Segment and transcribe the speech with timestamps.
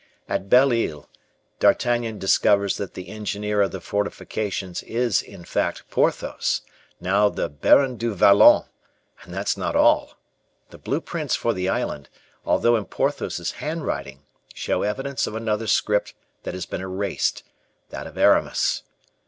[0.27, 1.07] At Belle Isle,
[1.59, 6.61] D'Artagnan discovers that the engineer of the fortifications is, in fact, Porthos,
[6.99, 8.63] now the Baron du Vallon,
[9.21, 10.17] and that's not all.
[10.71, 12.09] The blueprints for the island,
[12.45, 14.23] although in Porthos's handwriting,
[14.55, 17.43] show evidence of another script that has been erased,
[17.91, 18.81] that of Aramis.